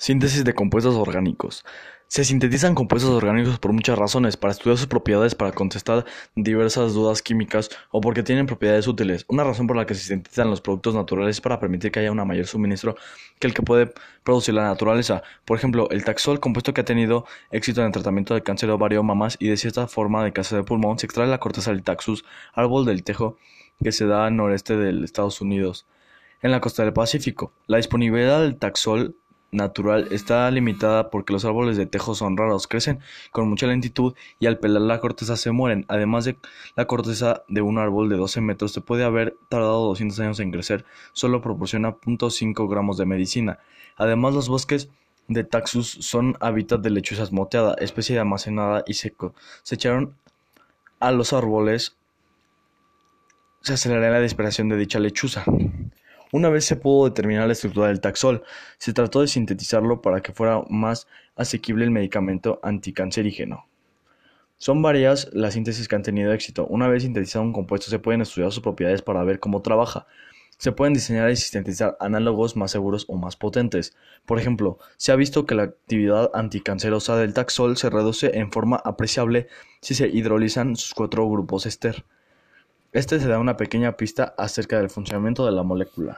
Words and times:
Síntesis 0.00 0.44
de 0.44 0.54
compuestos 0.54 0.94
orgánicos. 0.94 1.64
Se 2.06 2.22
sintetizan 2.22 2.76
compuestos 2.76 3.10
orgánicos 3.10 3.58
por 3.58 3.72
muchas 3.72 3.98
razones, 3.98 4.36
para 4.36 4.52
estudiar 4.52 4.78
sus 4.78 4.86
propiedades, 4.86 5.34
para 5.34 5.50
contestar 5.50 6.04
diversas 6.36 6.94
dudas 6.94 7.20
químicas 7.20 7.68
o 7.90 8.00
porque 8.00 8.22
tienen 8.22 8.46
propiedades 8.46 8.86
útiles. 8.86 9.24
Una 9.26 9.42
razón 9.42 9.66
por 9.66 9.76
la 9.76 9.86
que 9.86 9.96
se 9.96 10.04
sintetizan 10.04 10.50
los 10.50 10.60
productos 10.60 10.94
naturales 10.94 11.38
es 11.38 11.40
para 11.40 11.58
permitir 11.58 11.90
que 11.90 11.98
haya 11.98 12.12
un 12.12 12.24
mayor 12.24 12.46
suministro 12.46 12.94
que 13.40 13.48
el 13.48 13.54
que 13.54 13.62
puede 13.62 13.92
producir 14.22 14.54
la 14.54 14.62
naturaleza. 14.62 15.24
Por 15.44 15.58
ejemplo, 15.58 15.90
el 15.90 16.04
taxol, 16.04 16.38
compuesto 16.38 16.72
que 16.72 16.82
ha 16.82 16.84
tenido 16.84 17.26
éxito 17.50 17.80
en 17.80 17.88
el 17.88 17.92
tratamiento 17.92 18.34
de 18.34 18.44
cáncer 18.44 18.68
de 18.68 18.74
ovario, 18.74 19.02
mamás 19.02 19.36
y 19.40 19.48
de 19.48 19.56
cierta 19.56 19.88
forma 19.88 20.22
de 20.22 20.32
cáncer 20.32 20.58
de 20.58 20.64
pulmón, 20.64 21.00
se 21.00 21.06
extrae 21.06 21.26
la 21.26 21.40
corteza 21.40 21.72
del 21.72 21.82
taxus, 21.82 22.24
árbol 22.52 22.86
del 22.86 23.02
tejo 23.02 23.36
que 23.82 23.90
se 23.90 24.06
da 24.06 24.26
al 24.26 24.36
noreste 24.36 24.76
de 24.76 25.04
Estados 25.04 25.40
Unidos. 25.40 25.86
En 26.40 26.52
la 26.52 26.60
costa 26.60 26.84
del 26.84 26.92
Pacífico, 26.92 27.52
la 27.66 27.78
disponibilidad 27.78 28.40
del 28.40 28.58
taxol 28.58 29.16
natural 29.50 30.08
está 30.10 30.50
limitada 30.50 31.10
porque 31.10 31.32
los 31.32 31.44
árboles 31.44 31.76
de 31.76 31.86
tejo 31.86 32.14
son 32.14 32.36
raros, 32.36 32.66
crecen 32.66 33.00
con 33.30 33.48
mucha 33.48 33.66
lentitud 33.66 34.14
y 34.38 34.46
al 34.46 34.58
pelar 34.58 34.82
la 34.82 35.00
corteza 35.00 35.36
se 35.36 35.50
mueren. 35.50 35.84
Además 35.88 36.24
de 36.24 36.36
la 36.76 36.86
corteza 36.86 37.44
de 37.48 37.62
un 37.62 37.78
árbol 37.78 38.08
de 38.08 38.16
12 38.16 38.40
metros 38.40 38.72
se 38.72 38.80
puede 38.80 39.04
haber 39.04 39.36
tardado 39.48 39.86
200 39.86 40.20
años 40.20 40.40
en 40.40 40.50
crecer, 40.50 40.84
solo 41.12 41.40
proporciona 41.40 41.92
0.5 41.96 42.68
gramos 42.68 42.98
de 42.98 43.06
medicina. 43.06 43.58
Además 43.96 44.34
los 44.34 44.48
bosques 44.48 44.90
de 45.28 45.44
Taxus 45.44 45.88
son 46.00 46.36
hábitat 46.40 46.80
de 46.80 46.90
lechuzas 46.90 47.32
moteada, 47.32 47.74
especie 47.78 48.14
de 48.14 48.20
almacenada 48.20 48.82
y 48.86 48.94
seco. 48.94 49.34
Se 49.62 49.74
echaron 49.74 50.14
a 51.00 51.12
los 51.12 51.32
árboles 51.32 51.96
se 53.60 53.74
acelera 53.74 54.10
la 54.10 54.20
dispersión 54.20 54.68
de 54.68 54.76
dicha 54.76 54.98
lechuza. 54.98 55.44
Una 56.30 56.50
vez 56.50 56.66
se 56.66 56.76
pudo 56.76 57.06
determinar 57.08 57.46
la 57.46 57.54
estructura 57.54 57.88
del 57.88 58.00
taxol, 58.00 58.42
se 58.76 58.92
trató 58.92 59.22
de 59.22 59.28
sintetizarlo 59.28 60.02
para 60.02 60.20
que 60.20 60.32
fuera 60.32 60.62
más 60.68 61.06
asequible 61.36 61.84
el 61.84 61.90
medicamento 61.90 62.60
anticancerígeno. 62.62 63.66
Son 64.58 64.82
varias 64.82 65.30
las 65.32 65.54
síntesis 65.54 65.88
que 65.88 65.96
han 65.96 66.02
tenido 66.02 66.32
éxito. 66.32 66.66
Una 66.66 66.88
vez 66.88 67.04
sintetizado 67.04 67.44
un 67.44 67.52
compuesto 67.52 67.90
se 67.90 68.00
pueden 68.00 68.20
estudiar 68.20 68.52
sus 68.52 68.62
propiedades 68.62 69.02
para 69.02 69.22
ver 69.22 69.38
cómo 69.38 69.62
trabaja. 69.62 70.06
Se 70.58 70.72
pueden 70.72 70.92
diseñar 70.92 71.30
y 71.30 71.36
sintetizar 71.36 71.96
análogos 72.00 72.56
más 72.56 72.72
seguros 72.72 73.06
o 73.08 73.16
más 73.16 73.36
potentes. 73.36 73.96
Por 74.26 74.40
ejemplo, 74.40 74.78
se 74.96 75.12
ha 75.12 75.16
visto 75.16 75.46
que 75.46 75.54
la 75.54 75.62
actividad 75.62 76.30
anticancerosa 76.34 77.16
del 77.16 77.34
taxol 77.34 77.76
se 77.76 77.88
reduce 77.88 78.36
en 78.36 78.50
forma 78.50 78.82
apreciable 78.84 79.46
si 79.80 79.94
se 79.94 80.08
hidrolizan 80.08 80.74
sus 80.74 80.92
cuatro 80.92 81.28
grupos 81.30 81.64
ester. 81.64 82.04
Este 82.90 83.20
se 83.20 83.28
da 83.28 83.38
una 83.38 83.58
pequeña 83.58 83.98
pista 83.98 84.34
acerca 84.38 84.78
del 84.78 84.88
funcionamiento 84.88 85.44
de 85.44 85.52
la 85.52 85.62
molécula. 85.62 86.16